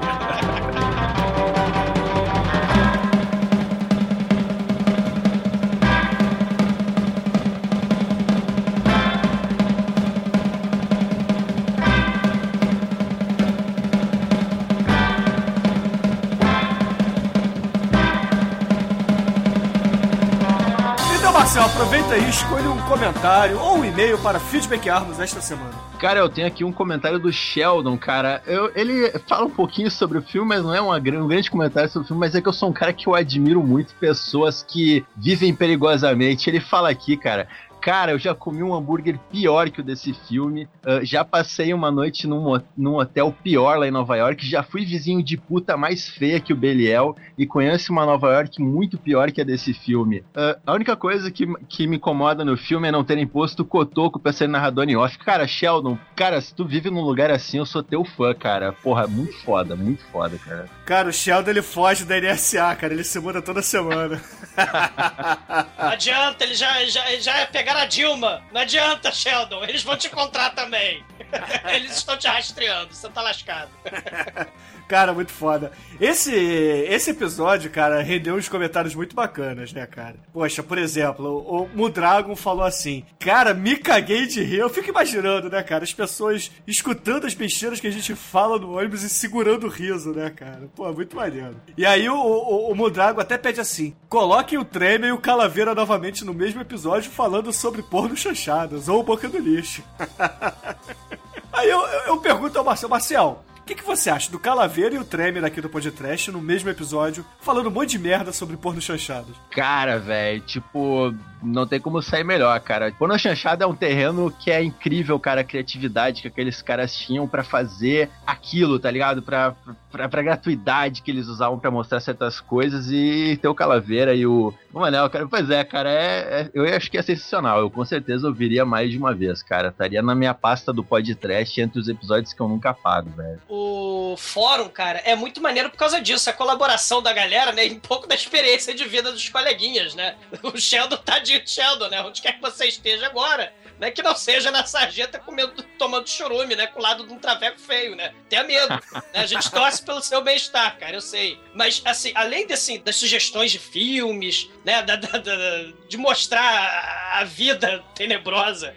[21.74, 25.70] Aproveita aí, escolha um comentário ou um e-mail para feedbackarmos esta semana.
[25.98, 28.42] Cara, eu tenho aqui um comentário do Sheldon, cara.
[28.46, 31.88] Eu- ele fala um pouquinho sobre o filme, mas não é uma, um grande comentário
[31.90, 34.64] sobre o filme, mas é que eu sou um cara que eu admiro muito pessoas
[34.66, 36.48] que vivem perigosamente.
[36.48, 37.48] Ele fala aqui, cara.
[37.80, 40.68] Cara, eu já comi um hambúrguer pior que o desse filme.
[40.84, 44.46] ah, já passei uma noite num, num hotel pior lá em Nova York.
[44.48, 47.16] Já fui vizinho de puta mais feia que o Belial.
[47.36, 50.24] E conheço uma Nova York muito pior que a desse filme.
[50.34, 53.64] Ah, a única coisa que, que me incomoda no filme é não terem posto o
[53.64, 55.18] Cotoco pra ser narrador em off.
[55.18, 58.72] Cara, Sheldon, cara, se tu vive num lugar assim, eu sou teu fã, cara.
[58.72, 60.66] Porra, muito foda, muito foda, cara.
[60.84, 64.20] Cara, o Sheldon ele foge da NSA, cara, ele se muda toda semana.
[65.78, 68.42] Não adianta, eles já, já, já pegaram a Dilma.
[68.50, 69.62] Não adianta, Sheldon.
[69.64, 71.04] Eles vão te encontrar também.
[71.74, 73.70] Eles estão te rastreando, você tá lascado.
[74.88, 75.70] Cara, muito foda.
[76.00, 80.16] Esse, esse episódio, cara, rendeu uns comentários muito bacanas, né, cara?
[80.32, 84.60] Poxa, por exemplo, o, Mudragon falou assim: Cara, me caguei de rir.
[84.60, 85.84] Eu fico imaginando, né, cara?
[85.84, 90.12] As pessoas escutando as besteiras que a gente fala no ônibus e segurando o riso,
[90.12, 90.70] né, cara?
[90.74, 91.56] Pô, muito maneiro.
[91.76, 95.74] E aí o, o, o Mudragon até pede assim: Coloquem o Tremer e o Calaveira
[95.74, 99.82] novamente no mesmo episódio falando sobre porno chanchadas ou boca do lixo.
[101.58, 104.98] Aí eu, eu, eu pergunto ao Marcel, Marcel, que, que você acha do Calaveira e
[104.98, 108.80] o Tremer aqui do podcast no mesmo episódio, falando um monte de merda sobre porno
[108.80, 109.36] chanchadas?
[109.50, 112.92] Cara, velho, tipo, não tem como sair melhor, cara.
[112.92, 117.26] Porno chanchada é um terreno que é incrível, cara, a criatividade que aqueles caras tinham
[117.28, 119.22] pra fazer aquilo, tá ligado?
[119.22, 119.54] Pra,
[119.90, 124.26] pra, pra gratuidade que eles usavam pra mostrar certas coisas e ter o Calaveira e
[124.26, 125.26] o, o Manel, cara.
[125.28, 127.60] Pois é, cara, é, é- eu acho que é sensacional.
[127.60, 129.68] Eu com certeza ouviria mais de uma vez, cara.
[129.68, 133.40] Estaria na minha pasta do podcast entre os episódios que eu nunca apago, velho.
[133.48, 136.28] O fórum, cara, é muito maneiro por causa disso.
[136.30, 137.66] A colaboração da galera, né?
[137.66, 140.14] E um pouco da experiência de vida dos coleguinhas, né?
[140.42, 142.00] O Sheldon tá de Sheldon, né?
[142.02, 143.52] Onde quer que você esteja agora.
[143.78, 146.66] Né, que não seja na sarjeta comendo, tomando churume, né?
[146.66, 148.12] Com o lado de um traveco feio, né?
[148.28, 148.68] Tenha medo.
[148.92, 149.20] né?
[149.20, 151.38] A gente torce pelo seu bem-estar, cara, eu sei.
[151.54, 154.82] Mas, assim, além desse, das sugestões de filmes, né?
[154.82, 158.74] da- da- da- de mostrar a- a vida tenebrosa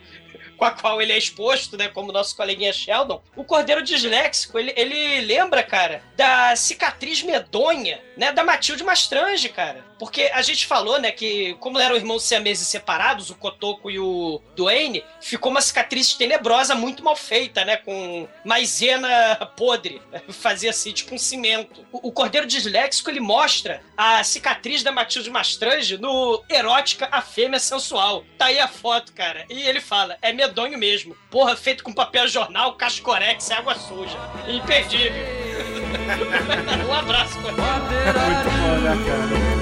[0.55, 4.71] com a qual ele é exposto, né, como nosso coleguinha Sheldon, o Cordeiro Disléxico, ele,
[4.77, 9.83] ele lembra, cara, da cicatriz medonha, né, da Matilde Mastrange, cara.
[10.01, 14.41] Porque a gente falou, né, que como eram irmãos siameses separados, o Cotoco e o
[14.55, 20.01] Duane, ficou uma cicatriz tenebrosa, muito mal feita, né, com maisena podre.
[20.29, 21.85] Fazia assim, tipo um cimento.
[21.91, 27.59] O, o Cordeiro Disléxico, ele mostra a cicatriz da Matilde Mastrange no Erótica a Fêmea
[27.59, 28.25] Sensual.
[28.39, 29.45] Tá aí a foto, cara.
[29.51, 31.15] E ele fala, é medonho mesmo.
[31.29, 34.17] Porra, feito com papel jornal, cascorex e água suja.
[34.47, 35.11] Imperdível.
[36.89, 37.61] um abraço, Cordeiro.
[37.61, 39.60] Muito bom, né, cara?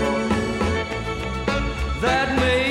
[2.00, 2.10] Muito bom.
[2.10, 2.69] that made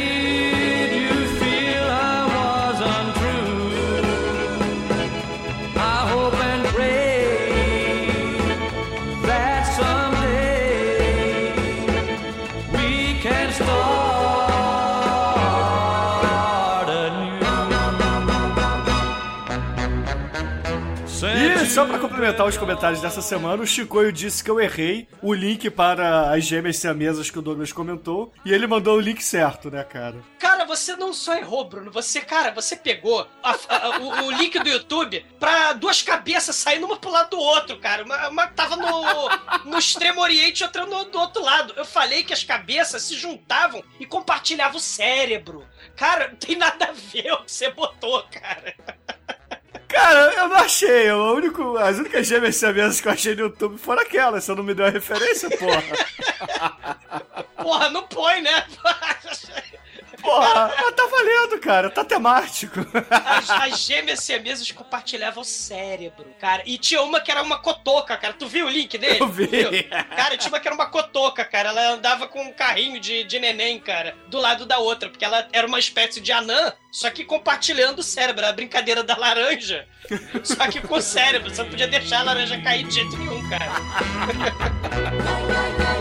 [21.79, 25.71] só pra complementar os comentários dessa semana, o Chicoio disse que eu errei o link
[25.71, 29.85] para as gêmeas siamesas que o Douglas comentou, e ele mandou o link certo, né,
[29.85, 30.17] cara?
[30.41, 31.93] Cara, você não só errou, Bruno.
[31.93, 36.85] Você, cara, você pegou a- a- o, o link do YouTube pra duas cabeças saindo
[36.85, 38.03] uma pro lado do outro, cara.
[38.05, 41.75] Uma, uma tava no, no extremo oriente e outra no, do outro lado.
[41.77, 45.65] Eu falei que as cabeças se juntavam e compartilhavam o cérebro.
[45.95, 48.75] Cara, não tem nada a ver o que você botou, cara.
[49.89, 51.11] Cara, eu não achei.
[51.11, 54.45] O único, as únicas gêmeas siamesas que eu achei no YouTube foram aquelas.
[54.45, 56.99] Você não me deu a referência, porra.
[61.69, 61.91] cara.
[61.91, 62.81] Tá temático.
[63.11, 66.63] As, as gêmeas siamesas compartilhavam o cérebro, cara.
[66.65, 68.33] E tinha uma que era uma cotoca, cara.
[68.33, 69.21] Tu viu o link dele?
[69.21, 69.47] Eu vi.
[69.47, 69.71] Viu?
[70.17, 71.69] Cara, tinha uma que era uma cotoca, cara.
[71.69, 75.11] Ela andava com um carrinho de, de neném, cara, do lado da outra.
[75.11, 78.41] Porque ela era uma espécie de anã, só que compartilhando o cérebro.
[78.41, 79.87] Era a brincadeira da laranja.
[80.43, 81.51] Só que com o cérebro.
[81.51, 83.69] Você não podia deixar a laranja cair de jeito nenhum, cara.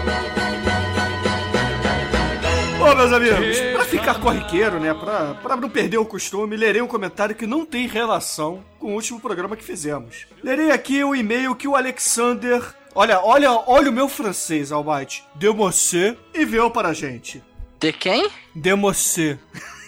[2.88, 6.88] Ô, meus amigos, pra ficar corriqueiro, né, pra, pra não perder o costume, lerei um
[6.88, 10.26] comentário que não tem relação com o último programa que fizemos.
[10.42, 12.64] Lerei aqui o e-mail que o Alexander...
[12.96, 15.22] Olha, olha, olha o meu francês, Almighty.
[15.36, 17.44] Demossé enviou para a gente.
[17.78, 18.30] De quem?
[18.56, 19.38] Demossé.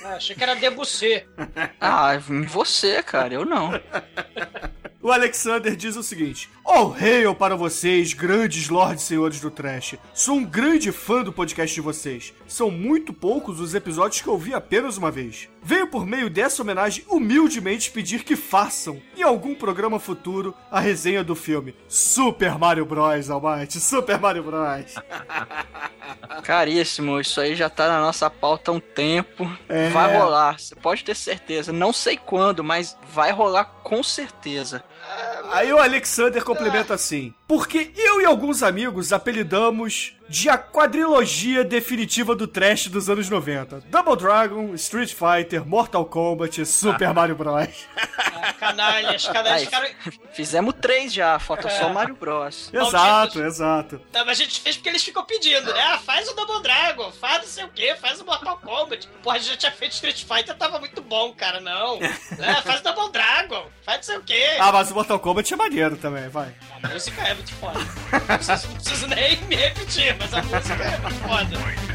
[0.03, 1.23] Ah, achei que era Debussy.
[1.79, 3.71] Ah, você, cara, eu não.
[5.01, 9.95] O Alexander diz o seguinte: Oh, hail para vocês, grandes lordes senhores do Trash.
[10.13, 12.33] Sou um grande fã do podcast de vocês.
[12.45, 15.47] São muito poucos os episódios que eu vi apenas uma vez.
[15.61, 21.23] Venho por meio dessa homenagem humildemente pedir que façam, em algum programa futuro, a resenha
[21.23, 23.29] do filme Super Mario Bros.
[23.29, 24.95] Almighty, Super Mario Bros.
[26.43, 29.49] Caríssimo, isso aí já tá na nossa pauta há um tempo.
[29.67, 29.89] É.
[29.89, 31.71] Vai rolar, você pode ter certeza.
[31.71, 34.83] Não sei quando, mas vai rolar com certeza.
[35.51, 42.35] Aí o Alexander complementa assim: Porque eu e alguns amigos apelidamos de a quadrilogia definitiva
[42.35, 47.69] do trash dos anos 90: Double Dragon, Street Fighter, Mortal Kombat, Super Mario Bros.
[48.41, 49.61] Ah, canalhas, canalhas.
[49.63, 49.91] Aí, Cara...
[50.33, 52.71] fizemos três já, falta só Mario Bros.
[52.73, 54.01] exato, exato.
[54.13, 55.81] Não, mas a gente fez porque eles ficam pedindo, né?
[55.81, 59.09] Ah, faz o Double Dragon, faz não sei o quê, faz o Mortal Kombat.
[59.21, 61.99] Porra, a gente já tinha feito Street Fighter, tava muito bom, cara, não.
[61.99, 62.15] né?
[62.63, 64.57] Faz o Double Dragon, faz não sei o quê.
[64.59, 66.53] Ah, mas o Mortal Kombat é maneiro também, vai.
[66.81, 67.79] A música é muito foda.
[67.79, 71.89] Não preciso, não preciso nem me repetir, mas a música é foda.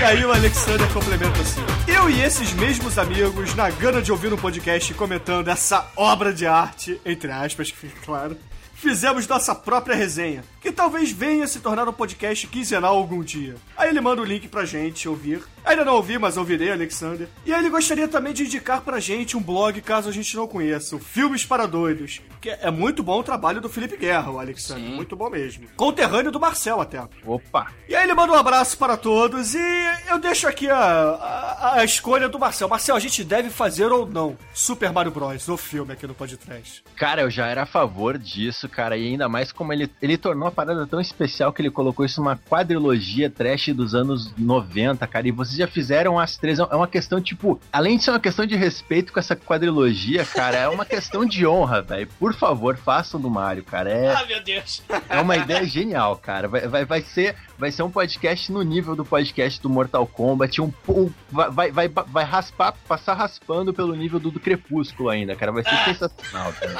[0.00, 4.32] E aí o Alexander complementa assim: Eu e esses mesmos amigos, na gana de ouvir
[4.32, 8.36] um podcast comentando essa obra de arte, entre aspas, que fica claro,
[8.74, 13.54] fizemos nossa própria resenha, que talvez venha se tornar um podcast quinzenal algum dia.
[13.76, 15.40] Aí ele manda o link pra gente ouvir.
[15.64, 17.28] Ainda não ouvi, mas ouvirei, Alexander.
[17.46, 20.46] E aí ele gostaria também de indicar pra gente um blog, caso a gente não
[20.48, 24.38] conheça, o Filmes para Doidos, que é muito bom o trabalho do Felipe Guerra, o
[24.40, 24.90] Alexander.
[24.90, 25.66] Muito bom mesmo.
[25.76, 27.02] Conterrâneo do Marcel até.
[27.24, 27.72] Opa!
[27.88, 29.60] E aí ele manda um abraço para todos e
[30.08, 32.68] eu deixo aqui a, a, a escolha do Marcel.
[32.68, 35.48] Marcel, a gente deve fazer ou não Super Mario Bros.
[35.48, 36.82] o filme aqui no podcast.
[36.96, 40.48] Cara, eu já era a favor disso, cara, e ainda mais como ele, ele tornou
[40.48, 45.28] a parada tão especial que ele colocou isso numa quadrilogia trash dos anos 90, cara,
[45.28, 48.56] e já fizeram as três, é uma questão, tipo, além de ser uma questão de
[48.56, 52.08] respeito com essa quadrilogia, cara, é uma questão de honra, velho.
[52.18, 54.82] Por favor, façam do Mario, cara, é, Ah, meu Deus.
[55.08, 57.34] é uma ideia genial, cara, vai, vai, vai ser...
[57.58, 61.70] Vai ser um podcast no nível do podcast do Mortal Kombat, um, um- vai, vai,
[61.70, 66.52] vai, vai raspar, passar raspando pelo nível do, do Crepúsculo ainda, cara, vai ser sensacional,
[66.54, 66.74] cara.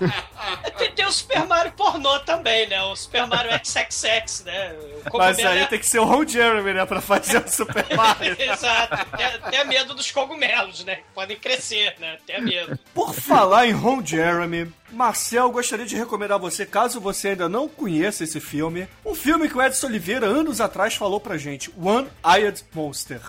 [0.78, 2.82] Tem, tem o Super Mario pornô também, né?
[2.82, 4.74] O Super Mario XXX, né?
[5.12, 7.84] O Mas aí é- tem que ser o Ron Jeremy, né, pra fazer o Super
[7.96, 8.36] Mario.
[8.38, 9.16] Exato.
[9.16, 10.96] Tenha, tenha medo dos cogumelos, né?
[10.96, 12.18] Que podem crescer, né?
[12.26, 12.78] Tenha medo.
[12.94, 17.68] Por falar em Ron Jeremy, Marcel gostaria de recomendar a você, caso você ainda não
[17.68, 22.08] conheça esse filme, um filme que o Edson Oliveira anos atrás falou pra gente, One
[22.26, 23.20] Eyed Monster.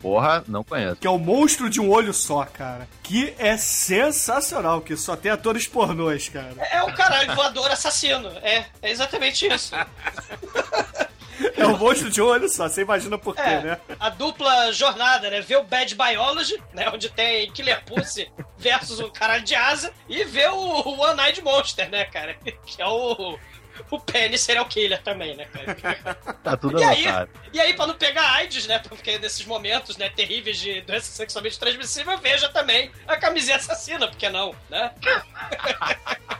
[0.00, 0.96] Porra, não conheço.
[0.96, 2.88] Que é o monstro de um olho só, cara.
[3.02, 6.54] Que é sensacional, que só tem atores pornôs, cara.
[6.70, 8.28] É o caralho voador assassino.
[8.42, 9.74] É, é exatamente isso.
[11.54, 13.80] É o monstro de um olho só, você imagina por quê, É, né?
[14.00, 15.42] a dupla jornada, né?
[15.42, 16.88] Ver o Bad Biology, né?
[16.92, 21.90] Onde tem Killer Pussy versus o caralho de asa, e ver o One Eyed Monster,
[21.90, 22.34] né, cara?
[22.64, 23.38] Que é o.
[23.90, 26.14] O Penny Serial Killer também, né, cara?
[26.42, 27.04] Tá tudo E aí,
[27.52, 28.78] e aí, pra não pegar AIDS, né?
[28.78, 34.16] Porque nesses momentos, né, terríveis de doença sexualmente transmissível, veja também a camisinha assassina, por
[34.16, 34.92] que não, né?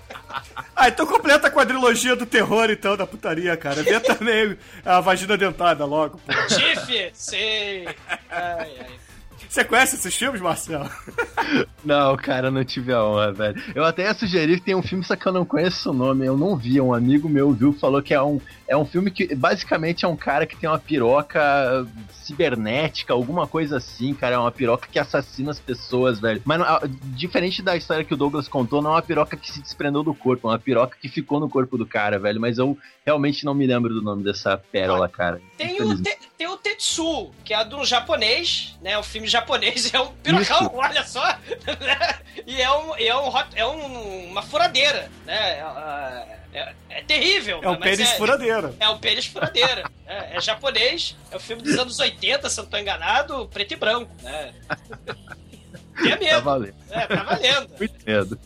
[0.75, 3.83] Ah, então completa a quadrilogia do terror, então, da putaria, cara.
[3.83, 6.33] Vê também a vagina dentada logo, pô.
[6.55, 7.87] Tiff, sei.
[8.29, 9.06] Ai, ai.
[9.49, 10.91] Você conhece esses filmes, Marcelo?
[11.85, 13.63] Não, cara, não tive a honra, velho.
[13.73, 16.27] Eu até ia sugerir que tem um filme, só que eu não conheço o nome,
[16.27, 16.81] eu não vi.
[16.81, 20.17] Um amigo meu viu, falou que é um, é um filme que basicamente é um
[20.17, 24.35] cara que tem uma piroca cibernética, alguma coisa assim, cara.
[24.35, 26.43] É uma piroca que assassina as pessoas, velho.
[26.45, 26.81] Mas não-
[27.15, 30.13] diferente da história que o Douglas contou, não é uma piroca que se desprendeu do
[30.15, 32.41] corpo, é uma piroca que ficou no corpo do cara, velho.
[32.41, 35.41] Mas eu realmente não me lembro do nome dessa pérola, cara.
[35.57, 38.99] Tem o, te, tem o Tetsu, que é do japonês, né?
[38.99, 41.25] O filme japonês é um pirocão, olha só.
[41.81, 42.19] né?
[42.47, 45.59] E é, um, é, um, hot- é um- uma furadeira, né?
[45.59, 47.61] É, é- é terrível.
[47.63, 48.75] É o pênis furadeira.
[48.81, 49.85] É o pênis furadeira.
[50.09, 53.73] É, é japonês, é um filme dos anos 80, se eu não tô enganado, preto
[53.73, 54.55] e branco, né?
[56.01, 56.43] Tenha Tá medo.
[56.43, 56.75] valendo.
[56.91, 57.69] É, tá valendo.
[57.77, 58.39] Muito medo.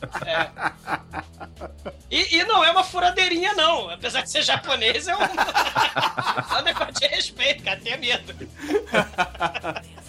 [2.10, 3.90] E, e não é uma furadeirinha, não.
[3.90, 7.78] Apesar de ser japonês, é um, é um negócio de respeito, cara.
[7.78, 8.34] Tenha medo.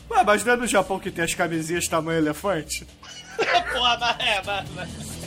[0.09, 2.87] Ué, mas não é no Japão que tem as camisinhas tamanho elefante?
[3.73, 5.20] Porra, mas é, mas, mas...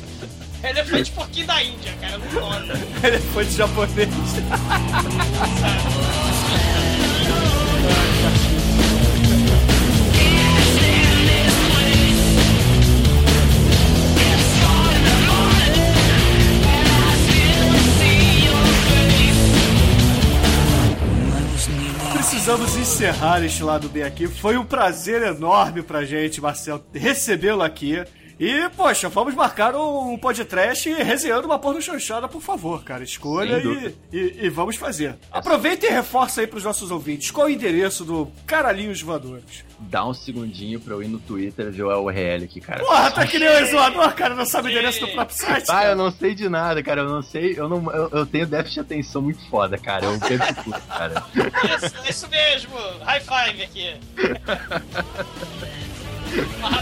[0.68, 2.18] Elefante porquinho da Índia, cara.
[2.18, 2.70] Não pode.
[3.06, 4.08] elefante japonês.
[22.12, 24.26] Precisamos encerrar este lado B aqui.
[24.26, 28.02] Foi um prazer enorme pra gente, Marcel, recebê-lo aqui.
[28.38, 33.04] E, poxa, vamos marcar um podcast resenhando uma porno chanchada, por favor, cara.
[33.04, 35.16] Escolha e, e, e vamos fazer.
[35.30, 37.30] Aproveita e reforça aí pros nossos ouvintes.
[37.30, 39.64] Qual o endereço do Caralhinhos Voadores?
[39.78, 42.82] Dá um segundinho pra eu ir no Twitter ver o URL aqui, cara.
[42.84, 44.34] Porra, tá que nem o exoador, cara.
[44.34, 45.64] Não sabe o endereço do próprio site.
[45.68, 45.90] Ah, cara.
[45.90, 47.02] eu não sei de nada, cara.
[47.02, 47.54] Eu não sei.
[47.56, 50.06] Eu, não, eu, eu tenho déficit de atenção muito foda, cara.
[50.06, 51.24] Eu perco tudo, cara.
[51.84, 52.76] Isso, é isso mesmo.
[53.04, 53.94] High five aqui.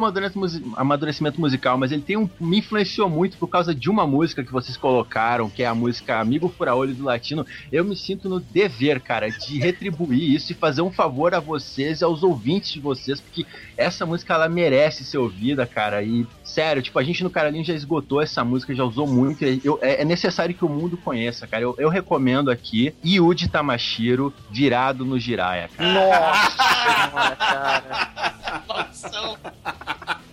[0.77, 4.53] amadurecimento musical, mas ele tem um me influenciou muito por causa de uma música que
[4.53, 7.47] vocês colocaram, que é a música Amigo Fura-Olho do Latino.
[7.71, 12.01] Eu me sinto no dever, cara, de retribuir isso e fazer um favor a vocês
[12.01, 13.45] e aos ouvintes de vocês, porque
[13.77, 16.03] essa música ela merece ser ouvida, cara.
[16.03, 19.45] E sério, tipo, a gente no Caralhinho já esgotou essa música, já usou muito.
[19.45, 21.63] e eu- é, é necessário que o mundo conheça, cara.
[21.63, 25.93] Eu, eu recomendo aqui Yuji Tamashiro virado no Jiraya, cara.
[25.93, 26.51] Nossa
[27.11, 28.25] senhora, cara.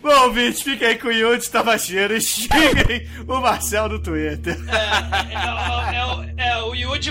[0.02, 4.58] Bom, ouvinte, fica aí com o Yuji Tabashiro e xinguem o Marcel no Twitter.
[4.68, 5.61] É, o- é é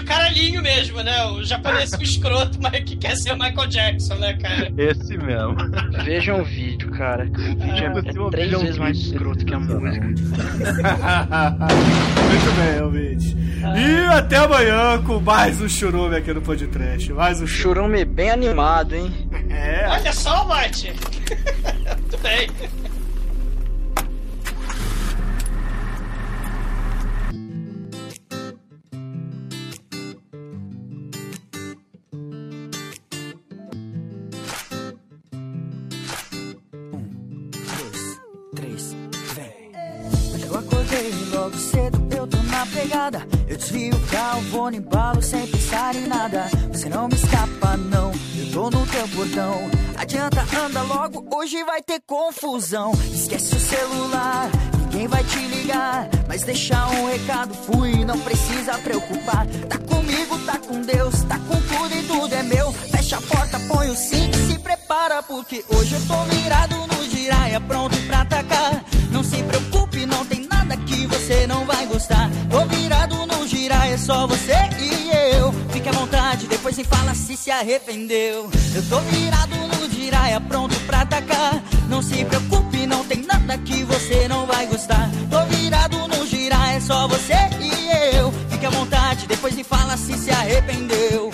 [0.00, 1.24] o caralhinho mesmo, né?
[1.26, 4.72] O japonês escroto, mas que quer ser o Michael Jackson, né, cara?
[4.76, 5.56] Esse mesmo.
[6.04, 7.24] Vejam o vídeo, cara.
[7.24, 10.06] O vídeo é, é três um vezes mais escroto que a música.
[12.30, 13.36] Muito bem, ouvinte.
[13.76, 17.12] E até amanhã com mais um churume aqui no podcast.
[17.12, 17.80] Mais um churume.
[17.80, 19.12] Churume bem animado, hein?
[19.50, 19.88] É.
[19.88, 20.92] Olha só, Mate.
[22.00, 22.48] Muito bem.
[44.70, 46.48] No embalo sem pensar em nada.
[46.72, 49.70] Você não me escapa, não, eu tô no teu portão.
[49.96, 52.92] Adianta, anda logo, hoje vai ter confusão.
[53.12, 56.08] Esquece o celular, ninguém vai te ligar.
[56.28, 59.46] Mas deixa um recado, fui, não precisa preocupar.
[59.68, 62.72] Tá comigo, tá com Deus, tá com tudo e tudo é meu.
[62.72, 67.10] Fecha a porta, põe o cinto e se prepara, porque hoje eu tô virado no
[67.10, 68.84] giraia, pronto pra atacar.
[69.10, 72.30] Não se preocupe, não tem nada que você não vai gostar.
[74.00, 75.52] Só você e eu.
[75.70, 78.50] Fique à vontade, depois me fala se se arrependeu.
[78.74, 81.62] Eu tô virado no giraia, pronto pra atacar.
[81.88, 85.10] Não se preocupe, não tem nada que você não vai gostar.
[85.30, 88.32] Tô virado no giraia, é só você e eu.
[88.50, 91.29] Fique à vontade, depois me fala se se arrependeu.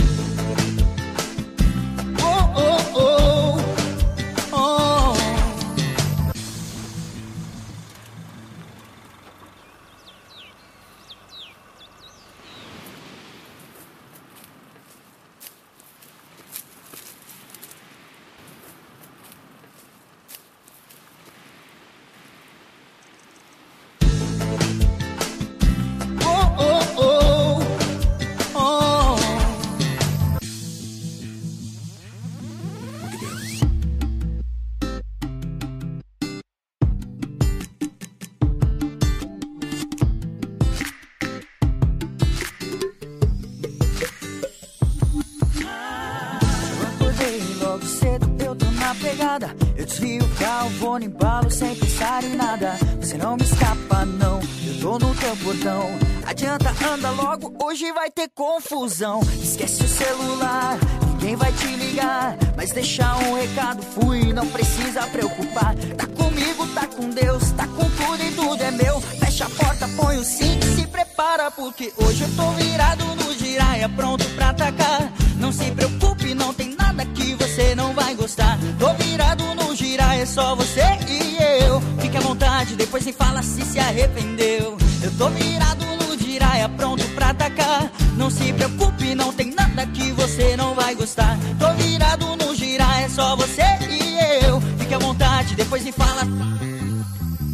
[49.07, 49.54] Pegada.
[49.77, 52.73] Eu desvio o carro, vou no embalo sem pensar em nada.
[53.00, 54.40] Você não me escapa, não.
[54.40, 55.83] Eu tô no teu portão.
[56.27, 59.21] Adianta, anda logo, hoje vai ter confusão.
[59.40, 60.77] Esquece o celular,
[61.13, 62.37] ninguém vai te ligar.
[62.57, 65.75] Mas deixar um recado, fui, não precisa preocupar.
[65.96, 69.00] Tá comigo, tá com Deus, tá com tudo e tudo é meu.
[69.00, 73.88] Fecha a porta, põe o cinto se prepara, porque hoje eu tô virado no giraia,
[73.88, 75.13] pronto pra atacar.
[75.38, 78.58] Não se preocupe, não tem nada que você não vai gostar.
[78.79, 81.81] Tô virado no giraia, é só você e eu.
[82.00, 84.77] Fique à vontade, depois me fala se se arrependeu.
[85.02, 87.90] Eu tô virado no giraia, pronto pra atacar.
[88.16, 91.38] Não se preocupe, não tem nada que você não vai gostar.
[91.58, 94.60] Tô virado no giraia, é só você e eu.
[94.79, 96.22] Fique à vontade, depois me fala.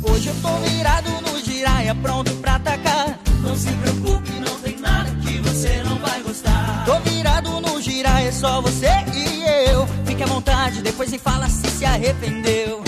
[0.05, 3.19] Hoje eu tô virado no giraia, pronto pra atacar.
[3.43, 6.85] Não se preocupe, não tem nada que você não vai gostar.
[6.85, 7.42] Tô virado
[8.03, 9.87] giraia, é só você e eu.
[10.05, 12.83] Fique à vontade, depois me fala se se arrependeu.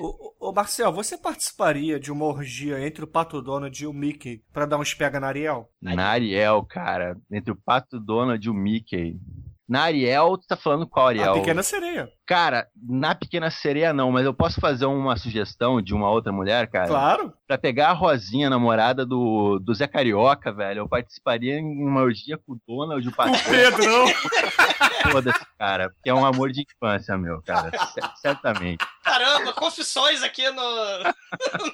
[0.00, 4.66] Ô, Marcel, você participaria de uma orgia entre o Pato Donald e o Mickey pra
[4.66, 5.68] dar uns pega na Ariel?
[5.82, 7.16] Na Ariel, cara.
[7.30, 9.18] Entre o Pato Donald e o Mickey.
[9.66, 11.32] Na Ariel, tu tá falando qual Ariel?
[11.32, 12.10] A Pequena Sereia.
[12.26, 16.70] Cara, na Pequena Sereia não, mas eu posso fazer uma sugestão de uma outra mulher,
[16.70, 16.86] cara?
[16.86, 17.32] Claro.
[17.46, 22.38] Pra pegar a Rosinha, namorada do, do Zé Carioca, velho, eu participaria em uma orgia
[22.38, 23.32] com o Donald, o Pato.
[23.36, 24.04] O Pedrão.
[25.10, 27.70] Foda-se, cara, porque é um amor de infância, meu, cara.
[28.20, 28.84] Certamente.
[29.02, 30.62] Caramba, confissões aqui no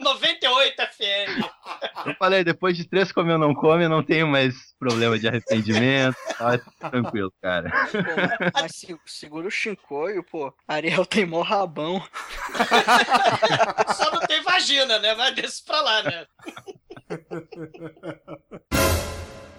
[0.00, 1.44] 98 FM.
[2.06, 5.28] Eu falei, depois de três come ou não come, eu não tenho mais problema de
[5.28, 6.16] arrependimento.
[6.36, 6.58] Tá
[6.90, 7.70] tranquilo, cara.
[7.70, 10.52] Pô, mas se- segura o chincoio, pô.
[10.66, 12.02] Ariel tem mó rabão.
[13.94, 15.14] Só não tem vagina, né?
[15.14, 16.26] Mas desce pra lá, né?